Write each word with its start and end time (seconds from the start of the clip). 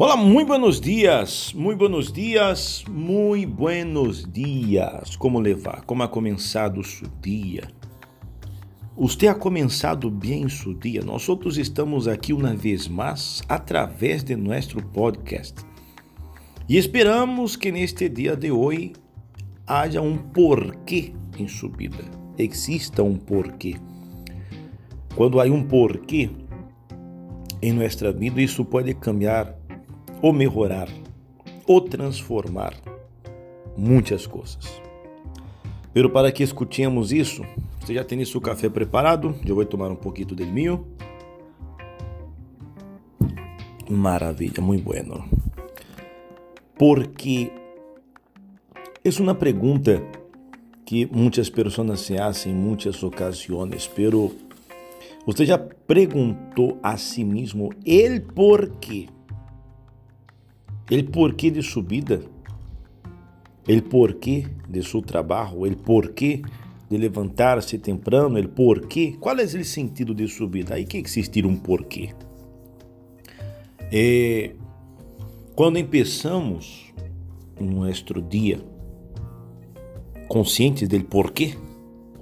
Olá, 0.00 0.16
muito 0.16 0.46
buenos 0.46 0.80
dias, 0.80 1.52
muito 1.52 1.80
buenos 1.80 2.12
dias, 2.12 2.84
muito 2.88 3.50
buenos 3.50 4.24
dias. 4.32 5.16
Como 5.16 5.40
levar? 5.40 5.82
Como 5.86 6.04
ha 6.04 6.08
começado 6.08 6.84
seu 6.84 7.08
dia? 7.20 7.64
Você 8.96 9.26
ha 9.26 9.34
começado 9.34 10.08
bem 10.08 10.48
seu 10.48 10.72
dia? 10.72 11.02
Nós 11.02 11.28
outros 11.28 11.58
estamos 11.58 12.06
aqui 12.06 12.32
uma 12.32 12.54
vez 12.54 12.86
mais 12.86 13.42
através 13.48 14.22
de 14.22 14.36
nosso 14.36 14.80
podcast. 14.92 15.66
E 16.68 16.76
esperamos 16.76 17.56
que 17.56 17.72
neste 17.72 18.08
dia 18.08 18.36
de 18.36 18.52
hoje 18.52 18.92
haja 19.66 20.00
um 20.00 20.16
porquê 20.16 21.12
em 21.36 21.48
sua 21.48 21.70
vida. 21.70 22.04
Exista 22.38 23.02
um 23.02 23.16
porquê. 23.16 23.74
Quando 25.16 25.40
há 25.40 25.46
um 25.46 25.64
porquê 25.64 26.30
em 27.60 27.72
nossa 27.72 28.12
vida, 28.12 28.40
isso 28.40 28.64
pode 28.64 28.94
cambiar 28.94 29.58
ou 30.20 30.32
melhorar, 30.32 30.88
ou 31.66 31.80
transformar 31.80 32.74
muitas 33.76 34.26
coisas. 34.26 34.80
Pero 35.92 36.10
para 36.10 36.30
que 36.30 36.42
escutemos 36.42 37.12
isso, 37.12 37.42
você 37.80 37.94
já 37.94 38.04
tem 38.04 38.24
seu 38.24 38.40
café 38.40 38.68
preparado? 38.68 39.34
Eu 39.46 39.54
vou 39.54 39.64
tomar 39.64 39.90
um 39.90 39.96
pouquinho 39.96 40.34
del 40.34 40.48
mío. 40.48 40.86
Maravilha, 43.88 44.60
muito 44.60 44.84
bueno. 44.84 45.24
Porque 46.76 47.50
é 49.02 49.22
uma 49.22 49.34
pergunta 49.34 50.02
que 50.84 51.06
muitas 51.06 51.48
pessoas 51.48 52.00
se 52.00 52.16
fazem 52.16 52.52
em 52.52 52.54
muitas 52.54 53.02
ocasiões, 53.02 53.86
pero 53.86 54.34
você 55.24 55.44
já 55.44 55.58
perguntou 55.58 56.78
a 56.82 56.96
si 56.96 57.24
mesmo 57.24 57.70
el 57.84 58.22
porquê? 58.22 59.08
El 60.90 61.04
porquê 61.04 61.50
de 61.50 61.62
sua 61.62 61.82
vida, 61.82 62.22
el 63.66 63.82
porquê 63.82 64.46
de 64.68 64.82
seu 64.82 65.02
trabalho, 65.02 65.66
el 65.66 65.76
porquê 65.76 66.42
de 66.88 66.96
levantar-se 66.96 67.78
temprano, 67.78 68.38
el 68.38 68.48
porquê. 68.48 69.16
Qual 69.20 69.38
é 69.38 69.44
o 69.44 69.64
sentido 69.64 70.14
de 70.14 70.26
sua 70.26 70.48
vida? 70.48 70.74
Aí 70.74 70.86
que 70.86 70.96
existir 70.96 71.44
um 71.44 71.56
porquê. 71.56 72.14
Quando 75.54 75.84
começamos 75.84 76.92
nosso 77.60 78.22
dia 78.22 78.58
conscientes 80.28 80.88
del 80.88 81.04
porquê, 81.04 81.54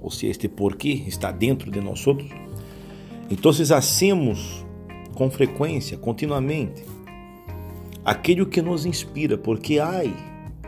ou 0.01 0.11
se 0.11 0.27
este 0.27 0.49
porquê 0.49 1.03
está 1.07 1.31
dentro 1.31 1.71
de 1.71 1.79
nós 1.79 2.05
outros, 2.05 2.29
então 3.29 3.51
hacemos 3.51 4.65
com 5.13 5.29
frequência, 5.29 5.97
continuamente, 5.97 6.83
aquilo 8.07 8.45
que 8.45 8.61
nos 8.61 8.85
inspira, 8.85 9.37
porque 9.37 9.79
há 9.79 10.01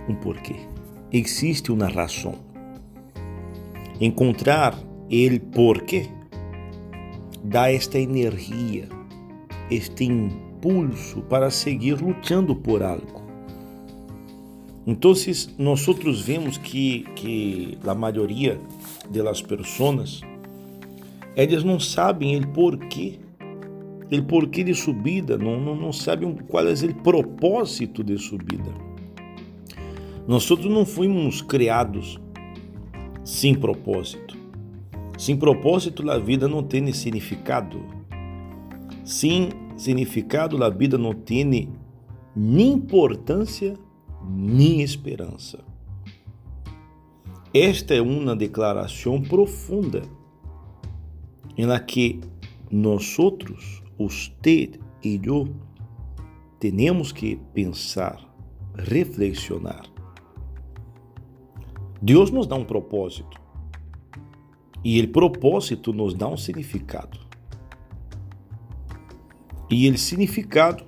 um 0.09 0.15
porquê, 0.15 0.57
existe 1.09 1.71
uma 1.71 1.87
razão. 1.87 2.35
Encontrar 4.01 4.77
ele 5.09 5.39
porquê 5.39 6.09
dá 7.41 7.71
esta 7.71 7.97
energia, 7.97 8.89
este 9.71 10.03
impulso 10.03 11.21
para 11.29 11.49
seguir 11.49 12.01
lutando 12.01 12.53
por 12.53 12.83
algo. 12.83 13.23
Então, 14.85 15.13
nós 15.57 15.85
vemos 16.21 16.57
que, 16.57 17.05
que 17.15 17.77
a 17.87 17.95
maioria 17.95 18.59
das 19.09 19.41
pessoas, 19.41 20.19
elas 21.37 21.63
não 21.63 21.79
sabem 21.79 22.37
o 22.37 22.47
porquê 22.49 23.17
o 24.11 24.23
porquê 24.23 24.63
de 24.63 24.73
subida, 24.73 25.37
não, 25.37 25.59
não, 25.59 25.75
não 25.75 25.93
sabem 25.93 26.33
qual 26.47 26.67
é 26.67 26.73
o 26.73 26.93
propósito 26.95 28.03
de 28.03 28.17
subida. 28.17 28.73
Nós 30.27 30.49
outros 30.49 30.71
não 30.71 30.85
fomos 30.85 31.41
criados 31.41 32.19
sem 33.23 33.53
propósito. 33.53 34.37
Sem 35.17 35.35
propósito, 35.35 36.09
a 36.09 36.17
vida 36.17 36.47
não 36.47 36.63
tem 36.63 36.91
significado. 36.93 37.83
Sem 39.03 39.49
significado, 39.75 40.63
a 40.63 40.69
vida 40.69 40.97
não 40.97 41.13
tem 41.13 41.69
nem 42.35 42.71
importância, 42.71 43.75
nem 44.27 44.81
esperança. 44.81 45.59
Esta 47.53 47.95
é 47.95 48.01
uma 48.01 48.35
declaração 48.35 49.21
profunda 49.21 50.03
em 51.57 51.65
la 51.65 51.79
que 51.79 52.19
nós 52.71 53.17
outros 53.17 53.83
usted 53.99 54.79
e 55.03 55.19
eu 55.23 55.53
temos 56.59 57.11
que 57.11 57.35
pensar, 57.53 58.19
reflexionar. 58.75 59.83
Deus 62.01 62.31
nos 62.31 62.47
dá 62.47 62.55
um 62.55 62.65
propósito 62.65 63.39
e 64.83 65.01
o 65.01 65.07
propósito 65.09 65.93
nos 65.93 66.13
dá 66.13 66.27
um 66.27 66.37
significado. 66.37 67.19
E 69.69 69.89
o 69.89 69.97
significado 69.97 70.85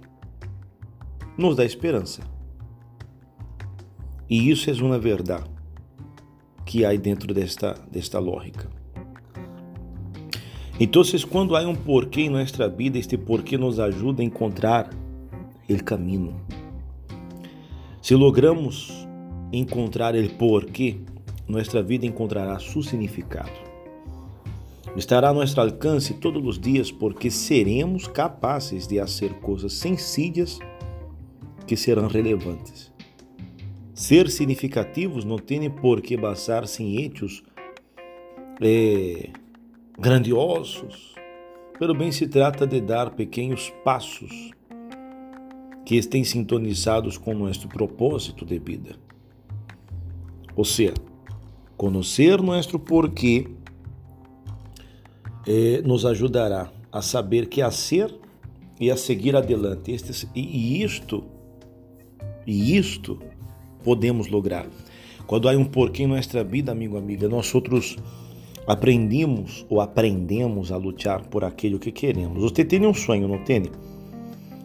nos 1.38 1.56
dá 1.56 1.66
esperança. 1.66 2.22
E 4.30 4.50
isso 4.50 4.70
é 4.70 4.74
uma 4.74 4.98
verdade 4.98 5.50
que 6.66 6.86
há 6.86 6.96
dentro 6.96 7.34
desta, 7.34 7.74
desta 7.92 8.18
lógica. 8.18 8.81
Então, 10.84 11.04
quando 11.30 11.56
há 11.56 11.62
um 11.62 11.76
porquê 11.76 12.22
em 12.22 12.30
nossa 12.32 12.68
vida, 12.68 12.98
este 12.98 13.16
porquê 13.16 13.56
nos 13.56 13.80
ajuda 13.80 14.24
a 14.24 14.26
encontrar 14.26 14.90
o 15.70 15.84
caminho. 15.84 16.42
Se 18.02 18.16
logramos 18.16 19.08
encontrar 19.54 20.16
o 20.16 20.30
porquê, 20.32 20.98
nossa 21.48 21.84
vida 21.84 22.08
encontrará 22.08 22.58
seu 22.58 22.82
significado. 22.82 23.52
Estará 24.98 25.30
a 25.30 25.34
nosso 25.36 25.62
alcance 25.62 26.16
todos 26.16 26.44
os 26.44 26.60
dias 26.60 26.90
porque 26.90 27.30
seremos 27.30 28.08
capazes 28.08 28.88
de 28.88 28.98
fazer 28.98 29.36
coisas 29.36 29.74
sencillas 29.74 30.58
que 31.68 31.78
serão 31.78 32.08
relevantes. 32.08 32.92
Ser 33.94 34.32
significativos 34.32 35.26
não 35.26 35.38
tem 35.38 35.70
por 35.70 36.02
que 36.02 36.18
basar-se 36.18 36.82
em 36.82 37.06
hechos 37.06 37.44
eh, 38.60 39.30
grandiosos. 39.98 41.16
Pelo 41.78 41.96
bem 41.96 42.12
se 42.12 42.28
trata 42.28 42.66
de 42.68 42.80
dar 42.80 43.12
pequenos 43.12 43.72
passos 43.84 44.52
que 45.86 45.96
estejam 45.96 46.26
sintonizados 46.26 47.18
com 47.18 47.34
nosso 47.34 47.68
propósito 47.68 48.46
de 48.46 48.60
vida. 48.60 48.96
Ou 50.56 50.64
seja, 50.64 50.94
conhecer 51.76 52.42
nosso 52.42 52.78
porquê 52.78 53.48
eh, 55.48 55.82
nos 55.84 56.06
ajudará 56.06 56.72
a 56.92 57.02
saber 57.02 57.48
que 57.48 57.62
a 57.62 57.72
ser 57.72 58.14
e 58.80 58.92
a 58.92 58.98
seguir 58.98 59.36
adelante. 59.36 59.96
E 60.36 60.84
isto, 60.84 61.24
e 62.46 62.78
isto 62.78 63.20
podemos 63.84 64.28
lograr. 64.28 64.68
Quando 65.26 65.48
há 65.48 65.54
um 65.54 65.66
porquê 65.66 66.04
em 66.04 66.08
nossa 66.08 66.44
vida, 66.44 66.72
amigo, 66.72 66.98
amiga, 66.98 67.28
nós 67.28 67.54
outros 67.56 67.98
aprendemos 68.68 69.66
ou 69.70 69.82
aprendemos 69.82 70.72
a 70.72 70.78
lutar 70.78 71.22
por 71.28 71.44
aquilo 71.44 71.80
que 71.80 71.92
queremos. 71.92 72.42
Você 72.42 72.64
tem 72.64 72.86
um 72.86 72.94
sonho, 72.94 73.28
não 73.28 73.44
tem? 73.44 73.64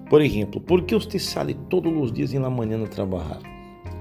Por 0.08 0.20
exemplo, 0.20 0.60
por 0.60 0.82
que 0.82 0.94
você 0.94 1.18
sai 1.18 1.54
todos 1.68 1.92
os 1.92 2.12
dias 2.12 2.32
na 2.32 2.50
manhã 2.50 2.82
a 2.82 2.86
trabalhar? 2.86 3.40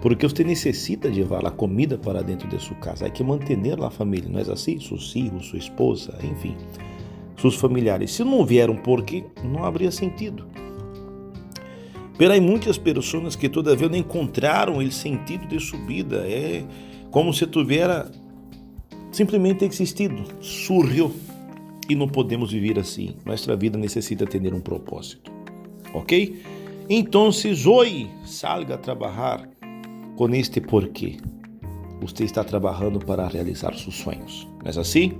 Porque 0.02 0.28
você 0.28 0.44
necessita 0.44 1.08
levar 1.08 1.46
a 1.46 1.52
comida 1.52 1.98
para 1.98 2.22
dentro 2.22 2.48
de 2.48 2.62
sua 2.62 2.76
casa. 2.78 3.08
Há 3.08 3.10
que 3.10 3.24
manter 3.24 3.58
a 3.82 3.90
família, 3.90 4.30
não 4.30 4.40
é 4.40 4.44
assim? 4.44 4.80
Seus 4.80 5.12
filhos, 5.12 5.48
sua 5.48 5.58
esposa, 5.58 6.16
enfim, 6.24 6.56
seus 7.38 7.56
familiares. 7.56 8.12
Se 8.12 8.24
não 8.24 8.46
vier 8.46 8.70
um 8.70 8.78
porquê, 8.78 9.24
não 9.44 9.64
haveria 9.64 9.92
sentido. 9.92 10.46
Há 12.20 12.40
muitas 12.40 12.78
pessoas 12.78 13.36
que 13.36 13.50
todavia 13.50 13.90
não 13.90 13.98
encontraram 13.98 14.78
o 14.78 14.92
sentido 14.92 15.48
de 15.48 15.60
sua 15.60 15.80
vida. 15.86 16.18
É 16.28 16.64
como 17.10 17.34
se 17.34 17.48
tivesse 17.48 18.12
simplesmente 19.16 19.64
existido, 19.64 20.24
surgiu 20.42 21.10
e 21.90 21.96
não 21.96 22.06
podemos 22.06 22.52
viver 22.52 22.78
assim. 22.78 23.16
Nossa 23.26 23.56
vida 23.56 23.78
necessita 23.78 24.26
ter 24.26 24.54
um 24.54 24.60
propósito, 24.60 25.32
ok? 25.94 26.44
Então, 26.90 27.30
hoje 27.66 28.10
salga 28.26 28.76
a 28.76 28.78
trabalhar 28.78 29.48
com 30.18 30.28
este 30.36 30.60
porquê. 30.60 31.16
Você 32.02 32.26
está 32.26 32.44
trabalhando 32.44 33.00
para 33.00 33.26
realizar 33.26 33.74
seus 33.76 33.96
sonhos, 33.96 34.46
não 34.62 34.70
é 34.70 34.80
assim? 34.82 35.14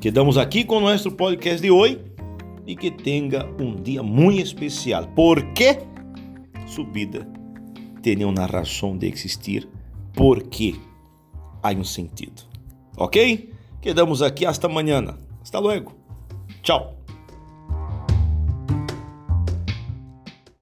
Quedamos 0.00 0.38
aqui 0.38 0.64
com 0.64 0.78
o 0.78 0.80
nosso 0.80 1.12
podcast 1.12 1.60
de 1.60 1.70
hoje 1.70 2.00
e 2.66 2.74
que 2.74 2.90
tenha 2.90 3.44
um 3.60 3.76
dia 3.76 4.02
muito 4.02 4.40
especial, 4.40 5.06
porque 5.14 5.78
sua 6.66 6.86
vida 6.86 7.28
tem 8.02 8.24
uma 8.24 8.46
razão 8.46 8.96
de 8.96 9.08
existir, 9.08 9.68
porque 10.14 10.74
há 11.62 11.72
um 11.72 11.84
sentido. 11.84 12.55
Ok? 12.96 13.16
Quedamos 13.80 14.22
aqui 14.22 14.46
hasta 14.46 14.66
amanhã. 14.66 15.16
Hasta 15.42 15.60
luego. 15.60 15.92
Tchau. 16.62 16.95